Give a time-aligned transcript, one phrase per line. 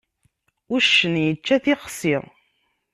[0.75, 2.15] Uccen yečča tixsi.